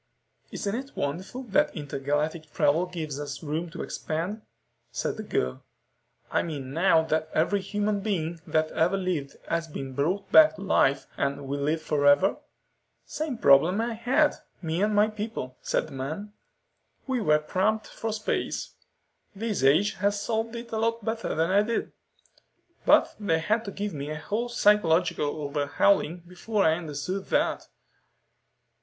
"Isn't 0.49 0.73
it 0.73 0.95
wonderful 0.95 1.43
that 1.49 1.75
intergalactic 1.75 2.51
travel 2.51 2.87
gives 2.87 3.19
us 3.19 3.43
room 3.43 3.69
to 3.69 3.83
expand?" 3.83 4.41
said 4.91 5.15
the 5.15 5.21
girl. 5.21 5.63
"I 6.31 6.41
mean 6.41 6.73
now 6.73 7.03
that 7.03 7.29
every 7.33 7.61
human 7.61 7.99
being 7.99 8.41
that 8.47 8.71
ever 8.71 8.97
lived 8.97 9.35
has 9.47 9.67
been 9.67 9.93
brought 9.93 10.31
back 10.31 10.55
to 10.55 10.61
life 10.61 11.05
and 11.17 11.47
will 11.47 11.59
live 11.61 11.83
forever?" 11.83 12.37
"Same 13.05 13.37
problem 13.37 13.79
I 13.79 13.93
had, 13.93 14.37
me 14.59 14.81
and 14.81 14.95
my 14.95 15.07
people," 15.07 15.55
said 15.61 15.85
the 15.89 15.93
man. 15.93 16.33
"We 17.05 17.21
were 17.21 17.37
cramped 17.37 17.85
for 17.85 18.11
space. 18.11 18.73
This 19.35 19.63
age 19.63 19.93
has 19.97 20.19
solved 20.19 20.55
it 20.55 20.71
a 20.71 20.79
lot 20.79 21.05
better 21.05 21.35
than 21.35 21.51
I 21.51 21.61
did. 21.61 21.91
But 22.87 23.13
they 23.19 23.37
had 23.37 23.63
to 23.65 23.71
give 23.71 23.93
me 23.93 24.09
a 24.09 24.15
whole 24.17 24.49
psychological 24.49 25.27
overhauling 25.43 26.23
before 26.27 26.63
I 26.65 26.73
understood 26.79 27.27
that." 27.27 27.67